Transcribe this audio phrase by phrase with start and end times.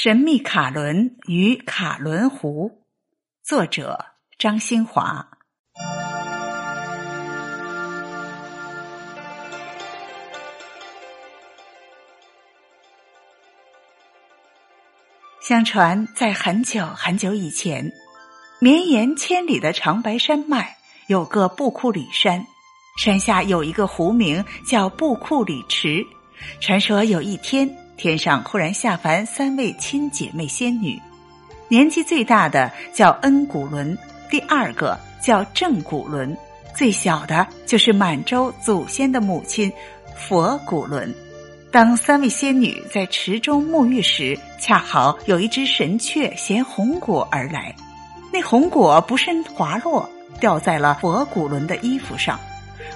[0.00, 2.84] 神秘卡伦与卡伦湖，
[3.42, 3.98] 作者
[4.38, 5.28] 张新华。
[15.40, 17.90] 相传，在很久很久以前，
[18.60, 20.76] 绵延千里的长白山脉
[21.08, 22.46] 有个布库里山，
[22.98, 26.06] 山下有一个湖名叫布库里池。
[26.60, 27.87] 传说有一天。
[27.98, 31.02] 天上忽然下凡三位亲姐妹仙女，
[31.66, 33.98] 年纪最大的叫恩古伦，
[34.30, 36.34] 第二个叫正古伦，
[36.76, 39.70] 最小的就是满洲祖先的母亲
[40.16, 41.12] 佛古伦。
[41.72, 47.74] 当三位仙女在池中沐浴时，恰好有一只神雀衔红果而来，
[48.32, 50.08] 那红果不慎滑落，
[50.38, 52.38] 掉在了佛古伦的衣服上。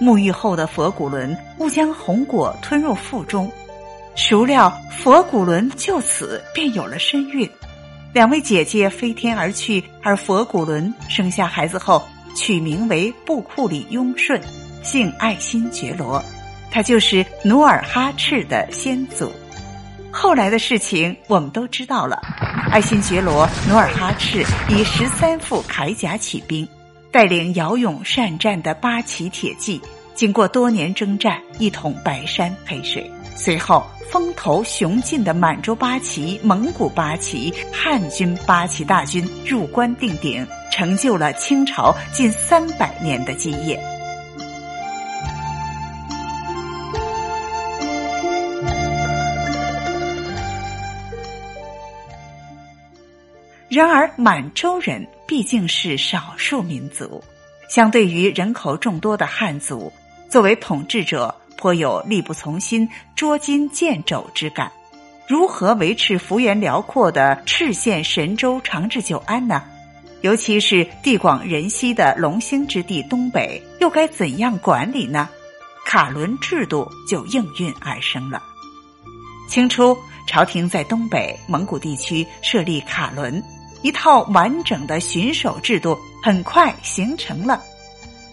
[0.00, 3.50] 沐浴后的佛古伦误将红果吞入腹中。
[4.16, 7.48] 孰料佛古伦就此便有了身孕，
[8.14, 12.02] 两位姐姐飞天而去，而佛古伦生下孩子后
[12.34, 14.40] 取名为布库里雍顺，
[14.82, 16.24] 姓爱新觉罗，
[16.70, 19.30] 他就是努尔哈赤的先祖。
[20.10, 22.18] 后来的事情我们都知道了，
[22.72, 26.66] 爱新觉罗努尔哈赤以十三副铠甲起兵，
[27.12, 29.78] 带领骁勇善战的八旗铁骑，
[30.14, 33.08] 经过多年征战，一统白山黑水。
[33.36, 33.86] 随后。
[34.08, 43.76] 风头雄劲的满洲八旗、蒙古八旗、汉军八旗大军入关定鼎，成就了清朝近三百年的基业。
[53.68, 57.20] 然而，满洲人毕竟是少数民族，
[57.68, 59.92] 相对于人口众多的汉族，
[60.30, 61.34] 作为统治者。
[61.56, 64.70] 颇有力不从心、捉襟见肘之感。
[65.28, 69.62] 如何维持幅员辽阔的赤县神州长治久安呢？
[70.22, 75.28] 尤其是地广人稀的龙兴之地东北，又该怎样管理呢？
[75.84, 78.42] 卡伦制度就应运而生了。
[79.48, 79.96] 清初，
[80.26, 83.40] 朝廷在东北、蒙古地区设立卡伦，
[83.82, 87.62] 一套完整的巡守制度很快形成了。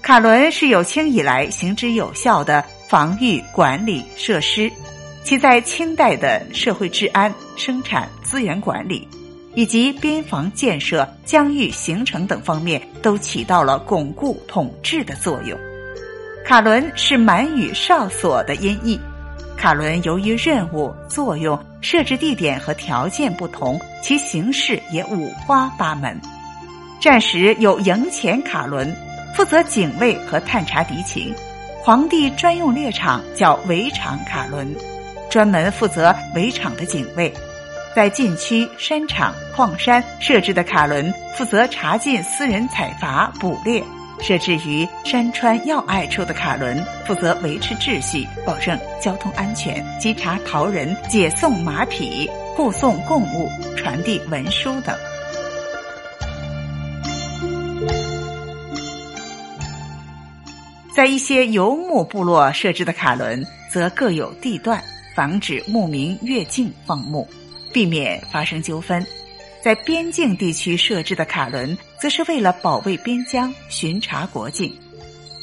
[0.01, 2.63] 卡伦是有清以来行之有效的。
[2.93, 4.71] 防御管理设施，
[5.23, 9.07] 其在清代的社会治安、生产资源管理
[9.55, 15.57] 以及边防建设、疆域形成等方面都起到了巩固统治的作用。
[16.45, 18.99] 卡伦是满语哨所的音译。
[19.57, 26.21] 卡伦由于任务、作用、设置地点和条件不同，其形式也五花八门。
[27.01, 28.95] 战时有营前卡伦，
[29.35, 31.33] 负责警卫和探查敌情。
[31.85, 34.73] 皇帝专用猎场叫围场卡伦，
[35.29, 37.29] 专门负责围场的警卫；
[37.93, 43.83] 在禁区、山场、矿山设置的卡伦负责查禁私人采伐、捕猎；
[44.21, 54.97] 设置于山川要隘处的卡伦负责维持秩序、保证交通安全、稽查逃人、解送马匹、护送贡物、传递文书等。
[60.95, 64.81] 在一些游牧部落设置的卡伦，则各有地段，
[65.15, 67.27] 防止牧民越境放牧，
[67.73, 69.01] 避免发生纠纷；
[69.59, 74.71] 在边境地区设置的卡伦，则是为了保卫边疆、巡查国境。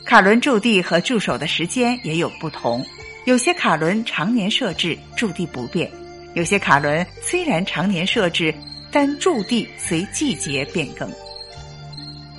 [0.07, 2.87] 卡伦驻地和驻守的时间也有不同，
[3.25, 5.89] 有些卡伦常年设置，驻地不变；
[6.35, 8.55] 有些卡伦虽然常年设置，
[8.93, 11.11] 但驻地随季节变更。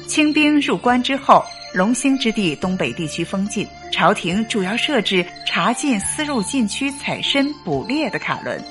[0.07, 1.43] 清兵入关之后。
[1.73, 8.61] 龙兴之地东北地区封禁，朝廷主要设置查禁私入禁区采参捕猎的卡伦，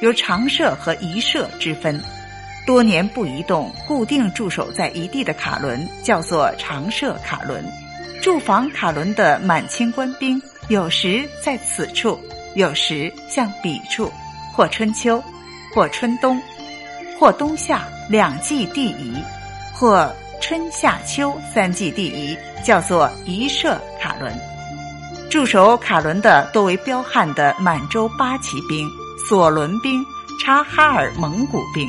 [0.00, 1.98] 有常设和移设之分。
[2.66, 7.64] 多年不移动、固定驻守在一地的卡伦叫做常设卡伦。
[8.20, 12.20] 驻防卡伦的满清官兵，有时在此处，
[12.54, 14.12] 有时向彼处，
[14.52, 15.22] 或春秋，
[15.74, 16.38] 或春冬，
[17.18, 19.16] 或冬夏两季地移，
[19.72, 20.14] 或。
[20.40, 24.32] 春夏秋三季第一，叫做一射卡伦。
[25.30, 28.88] 驻守卡伦的多为彪悍的满洲八旗兵、
[29.28, 30.04] 索伦兵、
[30.42, 31.86] 察哈尔蒙古兵。